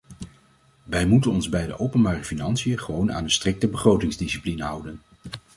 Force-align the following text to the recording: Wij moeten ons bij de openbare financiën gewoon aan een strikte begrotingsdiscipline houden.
Wij 0.83 1.05
moeten 1.07 1.31
ons 1.31 1.49
bij 1.49 1.65
de 1.65 1.79
openbare 1.79 2.23
financiën 2.23 2.79
gewoon 2.79 3.11
aan 3.13 3.23
een 3.23 3.31
strikte 3.31 3.67
begrotingsdiscipline 3.67 4.63
houden. 4.63 4.99